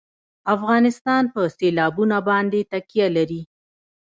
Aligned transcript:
افغانستان 0.55 1.23
په 1.33 1.41
سیلابونه 1.57 2.17
باندې 2.29 2.59
تکیه 2.71 3.07
لري. 3.15 3.41